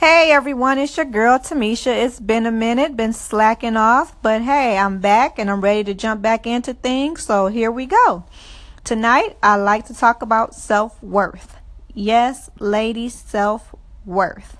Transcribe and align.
Hey 0.00 0.30
everyone, 0.30 0.78
it's 0.78 0.96
your 0.96 1.06
girl 1.06 1.40
Tamisha. 1.40 1.88
It's 1.88 2.20
been 2.20 2.46
a 2.46 2.52
minute, 2.52 2.96
been 2.96 3.12
slacking 3.12 3.76
off, 3.76 4.14
but 4.22 4.42
hey, 4.42 4.78
I'm 4.78 5.00
back 5.00 5.40
and 5.40 5.50
I'm 5.50 5.60
ready 5.60 5.82
to 5.82 5.92
jump 5.92 6.22
back 6.22 6.46
into 6.46 6.72
things. 6.72 7.24
So 7.24 7.48
here 7.48 7.72
we 7.72 7.86
go. 7.86 8.24
Tonight, 8.84 9.36
I 9.42 9.56
like 9.56 9.86
to 9.86 9.94
talk 9.94 10.22
about 10.22 10.54
self 10.54 11.02
worth. 11.02 11.56
Yes, 11.92 12.48
ladies, 12.60 13.12
self 13.12 13.74
worth. 14.04 14.58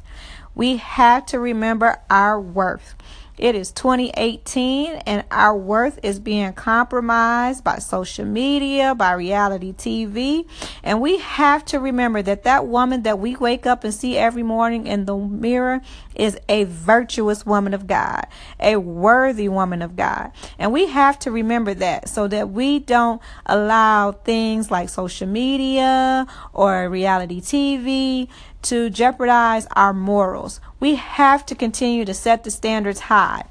We 0.57 0.79
have 0.79 1.25
to 1.27 1.39
remember 1.39 1.98
our 2.11 2.41
worth. 2.41 2.96
It 3.39 3.55
is 3.55 3.70
2018 3.70 5.02
and 5.07 5.25
our 5.30 5.57
worth 5.57 6.00
is 6.02 6.18
being 6.18 6.52
compromised 6.54 7.62
by 7.62 7.79
social 7.79 8.25
media, 8.25 8.96
by 8.96 9.12
reality 9.12 9.72
TV. 9.72 10.45
And 10.82 11.00
we 11.00 11.18
have 11.18 11.64
to 11.66 11.79
remember 11.79 12.21
that 12.22 12.43
that 12.43 12.66
woman 12.66 13.04
that 13.04 13.21
we 13.21 13.36
wake 13.36 13.64
up 13.64 13.85
and 13.85 13.95
see 13.95 14.16
every 14.16 14.43
morning 14.43 14.89
in 14.89 15.04
the 15.04 15.16
mirror 15.16 15.80
is 16.16 16.36
a 16.49 16.64
virtuous 16.64 17.46
woman 17.46 17.75
of 17.75 17.86
God, 17.86 18.27
a 18.58 18.77
worthy 18.77 19.49
woman 19.49 19.82
of 19.82 19.94
God. 19.94 20.32
And 20.58 20.72
we 20.72 20.89
have 20.89 21.16
to 21.21 21.30
remember 21.30 21.75
that 21.75 22.08
so 22.08 22.27
that 22.27 22.50
we 22.50 22.80
don't 22.80 23.22
allow 23.46 24.13
things 24.13 24.68
like 24.72 24.89
social 24.89 25.29
media 25.29 26.27
or 26.52 26.89
reality 26.89 27.41
TV 27.41 28.29
to 28.62 28.90
jeopardize 28.90 29.67
our 29.76 29.93
morals. 29.93 30.61
We 30.80 30.96
have 30.96 31.46
to 31.46 31.54
continue 31.54 32.05
to 32.05 32.14
set 32.14 32.44
the 32.44 32.50
standards 32.50 33.00
high 33.00 33.44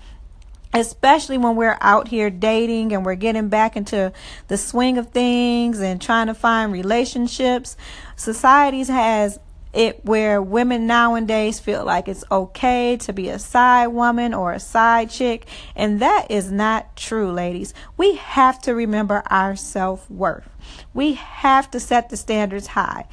especially 0.73 1.38
when 1.38 1.55
we're 1.55 1.77
out 1.81 2.07
here 2.07 2.29
dating 2.29 2.93
and 2.93 3.05
we're 3.05 3.15
getting 3.15 3.49
back 3.49 3.75
into 3.75 4.12
the 4.48 4.57
swing 4.57 4.98
of 4.98 5.09
things 5.09 5.79
and 5.79 6.01
trying 6.01 6.27
to 6.27 6.34
find 6.34 6.71
relationships. 6.71 7.77
Societies 8.15 8.88
has 8.88 9.39
it 9.73 10.03
where 10.05 10.41
women 10.41 10.88
nowadays 10.88 11.59
feel 11.59 11.84
like 11.85 12.07
it's 12.07 12.23
okay 12.31 12.98
to 12.98 13.13
be 13.13 13.29
a 13.29 13.37
side 13.37 13.87
woman 13.87 14.34
or 14.34 14.54
a 14.54 14.60
side 14.60 15.10
chick 15.10 15.45
and 15.76 15.99
that 15.99 16.26
is 16.32 16.51
not 16.51 16.95
true 16.95 17.32
ladies. 17.32 17.73
We 17.95 18.15
have 18.15 18.62
to 18.63 18.73
remember 18.73 19.23
our 19.29 19.55
self-worth. 19.55 20.49
We 20.93 21.13
have 21.13 21.70
to 21.71 21.79
set 21.79 22.10
the 22.10 22.17
standards 22.17 22.67
high 22.67 23.05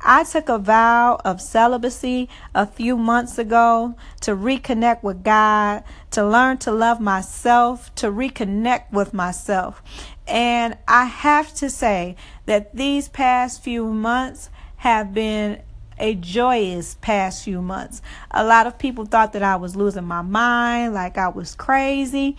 I 0.00 0.24
took 0.24 0.48
a 0.48 0.58
vow 0.58 1.18
of 1.24 1.40
celibacy 1.40 2.28
a 2.54 2.66
few 2.66 2.96
months 2.96 3.38
ago 3.38 3.96
to 4.20 4.32
reconnect 4.32 5.02
with 5.02 5.24
God, 5.24 5.84
to 6.12 6.26
learn 6.26 6.58
to 6.58 6.72
love 6.72 7.00
myself, 7.00 7.94
to 7.96 8.08
reconnect 8.10 8.92
with 8.92 9.14
myself. 9.14 9.82
And 10.26 10.76
I 10.86 11.04
have 11.04 11.54
to 11.54 11.70
say 11.70 12.16
that 12.46 12.74
these 12.74 13.08
past 13.08 13.62
few 13.62 13.86
months 13.86 14.50
have 14.76 15.14
been 15.14 15.62
a 15.98 16.14
joyous 16.14 16.96
past 17.00 17.44
few 17.44 17.62
months. 17.62 18.02
A 18.30 18.44
lot 18.44 18.66
of 18.66 18.78
people 18.78 19.06
thought 19.06 19.32
that 19.32 19.42
I 19.42 19.56
was 19.56 19.76
losing 19.76 20.04
my 20.04 20.22
mind, 20.22 20.94
like 20.94 21.16
I 21.16 21.28
was 21.28 21.54
crazy. 21.54 22.36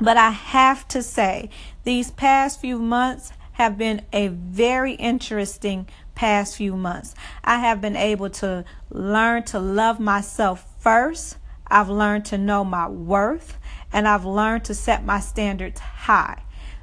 But 0.00 0.16
I 0.16 0.30
have 0.30 0.86
to 0.88 1.02
say, 1.02 1.50
these 1.82 2.12
past 2.12 2.60
few 2.60 2.78
months 2.78 3.32
have 3.52 3.76
been 3.76 4.02
a 4.12 4.28
very 4.28 4.92
interesting 4.92 5.88
past 6.18 6.56
few 6.56 6.74
months. 6.74 7.14
I 7.44 7.60
have 7.60 7.80
been 7.80 7.94
able 7.94 8.28
to 8.30 8.64
learn 8.90 9.44
to 9.44 9.60
love 9.60 10.00
myself 10.00 10.66
first. 10.80 11.36
I've 11.68 11.88
learned 11.88 12.24
to 12.26 12.38
know 12.38 12.64
my 12.64 12.88
worth 12.88 13.56
and 13.92 14.08
I've 14.08 14.24
learned 14.24 14.64
to 14.64 14.74
set 14.74 15.04
my 15.04 15.20
standards 15.20 15.78
high. 15.78 16.42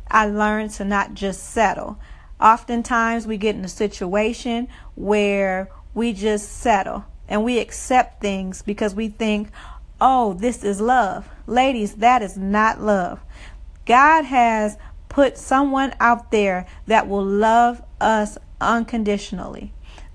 I 0.10 0.28
learned 0.28 0.72
to 0.76 0.86
not 0.86 1.16
just 1.16 1.52
settle. 1.52 2.00
Oftentimes 2.40 3.28
we 3.28 3.36
get 3.36 3.58
in 3.58 3.66
a 3.66 3.68
situation 3.68 4.70
where 4.96 5.70
we 5.94 6.14
just 6.14 6.50
settle 6.50 7.04
and 7.28 7.44
we 7.44 7.60
accept 7.60 8.22
things 8.22 8.62
because 8.62 8.96
we 8.96 9.10
think, 9.10 9.50
oh, 10.00 10.32
this 10.32 10.64
is 10.64 10.80
love. 10.80 11.28
Ladies, 11.46 11.96
that 11.96 12.22
is 12.22 12.38
not 12.38 12.80
love. 12.80 13.20
God 13.86 14.24
has 14.24 14.78
put 15.10 15.38
someone 15.38 15.94
out 16.00 16.32
there 16.32 16.68
that 16.88 17.10
will 17.10 17.26
love 17.26 17.82
us 18.00 18.38
unconditionally. 18.60 19.74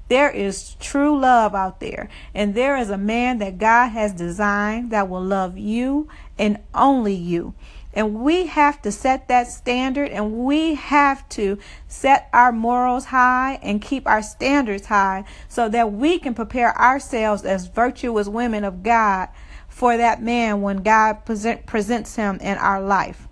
There 0.09 0.31
is 0.31 0.75
true 0.81 1.19
love 1.19 1.55
out 1.55 1.79
there, 1.79 2.09
and 2.35 2.55
there 2.55 2.77
is 2.77 2.91
a 2.91 2.99
man 2.99 3.39
that 3.39 3.59
God 3.59 3.91
has 3.91 4.13
designed 4.13 4.91
that 4.91 5.09
will 5.09 5.23
love 5.23 5.57
you 5.57 6.09
and 6.37 6.59
only 6.75 7.15
you. 7.15 7.55
And 7.93 8.21
we 8.21 8.47
have 8.47 8.81
to 8.83 8.93
set 8.93 9.27
that 9.29 9.49
standard 9.49 10.11
and 10.11 10.45
we 10.45 10.75
have 10.75 11.29
to 11.31 11.59
set 11.89 12.29
our 12.33 12.53
morals 12.53 13.07
high 13.07 13.59
and 13.63 13.83
keep 13.83 14.07
our 14.07 14.23
standards 14.23 14.87
high 14.87 15.25
so 15.49 15.69
that 15.69 15.93
we 15.93 16.19
can 16.19 16.35
prepare 16.35 16.77
ourselves 16.79 17.45
as 17.45 17.67
virtuous 17.67 18.29
women 18.29 18.63
of 18.63 18.83
God 18.83 19.29
for 19.69 19.97
that 19.97 20.23
man 20.23 20.63
when 20.63 20.79
God 20.79 21.25
present, 21.25 21.67
presents 21.67 22.15
him 22.15 22.39
in 22.41 22.59
our 22.59 22.81
life. 22.81 23.27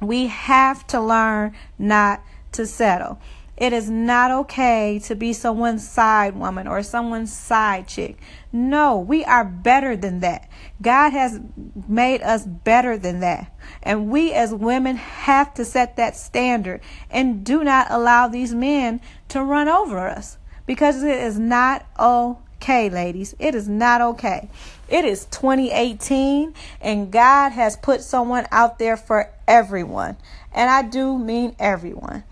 We 0.00 0.26
have 0.26 0.86
to 0.88 1.00
learn 1.00 1.54
not 1.78 2.22
to 2.52 2.66
settle. 2.66 3.20
It 3.60 3.74
is 3.74 3.90
not 3.90 4.30
okay 4.30 4.98
to 5.04 5.14
be 5.14 5.34
someone's 5.34 5.86
side 5.86 6.34
woman 6.34 6.66
or 6.66 6.82
someone's 6.82 7.30
side 7.30 7.86
chick. 7.86 8.16
No, 8.50 8.96
we 8.96 9.22
are 9.22 9.44
better 9.44 9.98
than 9.98 10.20
that. 10.20 10.48
God 10.80 11.10
has 11.10 11.38
made 11.86 12.22
us 12.22 12.46
better 12.46 12.96
than 12.96 13.20
that. 13.20 13.54
And 13.82 14.08
we 14.08 14.32
as 14.32 14.54
women 14.54 14.96
have 14.96 15.52
to 15.54 15.66
set 15.66 15.96
that 15.96 16.16
standard 16.16 16.80
and 17.10 17.44
do 17.44 17.62
not 17.62 17.88
allow 17.90 18.28
these 18.28 18.54
men 18.54 19.02
to 19.28 19.44
run 19.44 19.68
over 19.68 20.08
us 20.08 20.38
because 20.64 21.02
it 21.02 21.20
is 21.20 21.38
not 21.38 21.84
okay, 21.98 22.88
ladies. 22.88 23.34
It 23.38 23.54
is 23.54 23.68
not 23.68 24.00
okay. 24.00 24.48
It 24.88 25.04
is 25.04 25.26
2018 25.26 26.54
and 26.80 27.12
God 27.12 27.50
has 27.50 27.76
put 27.76 28.00
someone 28.00 28.46
out 28.50 28.78
there 28.78 28.96
for 28.96 29.30
everyone. 29.46 30.16
And 30.50 30.70
I 30.70 30.80
do 30.80 31.18
mean 31.18 31.54
everyone. 31.58 32.24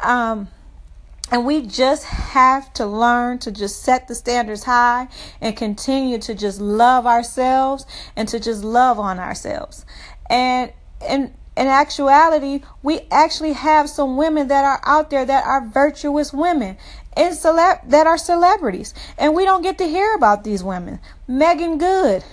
Um, 0.00 0.48
and 1.30 1.44
we 1.44 1.62
just 1.62 2.04
have 2.04 2.72
to 2.74 2.86
learn 2.86 3.38
to 3.40 3.52
just 3.52 3.82
set 3.82 4.08
the 4.08 4.14
standards 4.14 4.64
high 4.64 5.08
and 5.40 5.56
continue 5.56 6.18
to 6.18 6.34
just 6.34 6.60
love 6.60 7.06
ourselves 7.06 7.86
and 8.16 8.28
to 8.28 8.40
just 8.40 8.64
love 8.64 8.98
on 8.98 9.18
ourselves. 9.18 9.84
And 10.30 10.72
in 11.06 11.34
in 11.56 11.66
actuality, 11.66 12.62
we 12.84 13.00
actually 13.10 13.52
have 13.52 13.90
some 13.90 14.16
women 14.16 14.46
that 14.46 14.64
are 14.64 14.80
out 14.84 15.10
there 15.10 15.24
that 15.24 15.44
are 15.44 15.66
virtuous 15.66 16.32
women 16.32 16.76
and 17.16 17.34
celeb 17.34 17.90
that 17.90 18.06
are 18.06 18.16
celebrities. 18.16 18.94
And 19.18 19.34
we 19.34 19.44
don't 19.44 19.62
get 19.62 19.76
to 19.78 19.88
hear 19.88 20.14
about 20.14 20.44
these 20.44 20.62
women. 20.62 21.00
Meagan 21.26 21.76
Good, 21.78 22.24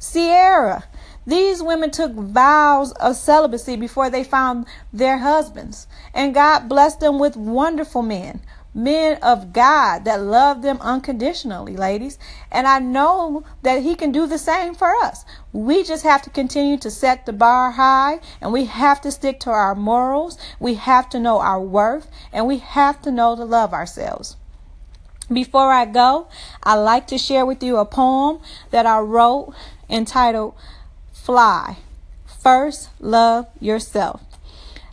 Ciara, 0.00 0.84
these 1.28 1.62
women 1.62 1.90
took 1.90 2.12
vows 2.14 2.92
of 2.92 3.14
celibacy 3.14 3.76
before 3.76 4.08
they 4.08 4.24
found 4.24 4.64
their 4.94 5.18
husbands, 5.18 5.86
and 6.14 6.32
God 6.32 6.70
blessed 6.70 7.00
them 7.00 7.18
with 7.18 7.36
wonderful 7.36 8.00
men, 8.00 8.40
men 8.72 9.18
of 9.22 9.52
God 9.52 10.06
that 10.06 10.22
love 10.22 10.62
them 10.62 10.78
unconditionally, 10.80 11.76
ladies. 11.76 12.18
And 12.50 12.66
I 12.66 12.78
know 12.78 13.44
that 13.60 13.82
He 13.82 13.94
can 13.94 14.10
do 14.10 14.26
the 14.26 14.38
same 14.38 14.74
for 14.74 14.94
us. 15.04 15.26
We 15.52 15.84
just 15.84 16.02
have 16.02 16.22
to 16.22 16.30
continue 16.30 16.78
to 16.78 16.90
set 16.90 17.26
the 17.26 17.34
bar 17.34 17.72
high, 17.72 18.20
and 18.40 18.50
we 18.50 18.64
have 18.64 19.02
to 19.02 19.12
stick 19.12 19.38
to 19.40 19.50
our 19.50 19.74
morals. 19.74 20.38
We 20.58 20.74
have 20.74 21.10
to 21.10 21.20
know 21.20 21.40
our 21.40 21.60
worth, 21.60 22.10
and 22.32 22.46
we 22.46 22.56
have 22.56 23.02
to 23.02 23.10
know 23.10 23.36
to 23.36 23.44
love 23.44 23.74
ourselves. 23.74 24.36
Before 25.30 25.70
I 25.70 25.84
go, 25.84 26.28
I 26.62 26.76
like 26.76 27.06
to 27.08 27.18
share 27.18 27.44
with 27.44 27.62
you 27.62 27.76
a 27.76 27.84
poem 27.84 28.40
that 28.70 28.86
I 28.86 29.00
wrote 29.00 29.52
entitled 29.90 30.54
Fly. 31.28 31.76
First, 32.24 32.88
love 32.98 33.48
yourself. 33.60 34.22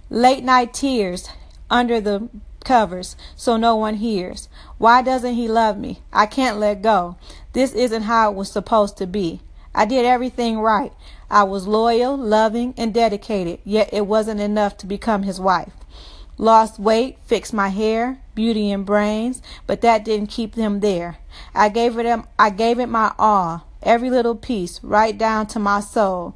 Late 0.10 0.44
night 0.44 0.74
tears 0.74 1.30
under 1.70 2.02
the 2.02 2.28
covers 2.66 3.16
so 3.38 3.56
no 3.56 3.78
one 3.78 3.96
hears. 3.96 4.50
Why 4.78 5.02
doesn't 5.02 5.36
he 5.36 5.48
love 5.48 5.78
me? 5.78 6.02
I 6.12 6.26
can't 6.26 6.58
let 6.58 6.82
go. 6.82 7.16
This 7.54 7.72
isn't 7.72 8.02
how 8.02 8.32
it 8.32 8.36
was 8.36 8.52
supposed 8.52 8.98
to 8.98 9.08
be. 9.08 9.40
I 9.74 9.86
did 9.86 10.04
everything 10.06 10.60
right. 10.60 10.92
I 11.32 11.44
was 11.44 11.68
loyal, 11.68 12.18
loving, 12.18 12.74
and 12.76 12.94
dedicated, 12.94 13.60
yet 13.64 13.94
it 13.94 14.06
wasn't 14.06 14.42
enough 14.42 14.76
to 14.80 14.86
become 14.86 15.24
his 15.24 15.40
wife. 15.40 15.72
Lost 16.38 16.78
weight, 16.78 17.18
fixed 17.24 17.54
my 17.54 17.70
hair, 17.70 18.20
beauty 18.36 18.72
and 18.72 18.86
brains, 18.86 19.42
but 19.66 19.80
that 19.80 20.04
didn't 20.04 20.28
keep 20.28 20.56
him 20.56 20.82
there. 20.82 21.16
I 21.54 21.70
gave 21.70 21.98
it 21.98 22.26
I 22.38 22.50
gave 22.50 22.78
it 22.80 22.90
my 22.90 23.14
all 23.18 23.66
every 23.86 24.10
little 24.10 24.36
piece, 24.36 24.84
right 24.84 25.18
down 25.18 25.48
to 25.48 25.60
my 25.60 25.80
soul. 25.80 26.36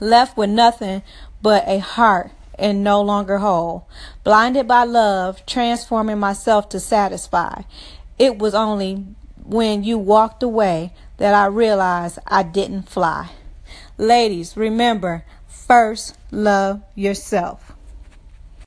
Left 0.00 0.36
with 0.36 0.50
nothing 0.50 1.02
but 1.42 1.64
a 1.68 1.78
heart 1.78 2.30
and 2.58 2.82
no 2.82 3.00
longer 3.00 3.38
whole. 3.38 3.88
Blinded 4.24 4.66
by 4.66 4.84
love, 4.84 5.44
transforming 5.46 6.18
myself 6.18 6.68
to 6.70 6.80
satisfy. 6.80 7.62
It 8.18 8.38
was 8.38 8.54
only 8.54 9.04
when 9.44 9.84
you 9.84 9.98
walked 9.98 10.42
away 10.42 10.92
that 11.18 11.34
I 11.34 11.46
realized 11.46 12.18
I 12.26 12.42
didn't 12.42 12.88
fly. 12.88 13.30
Ladies, 13.98 14.56
remember 14.56 15.24
first 15.46 16.16
love 16.30 16.82
yourself. 16.94 17.73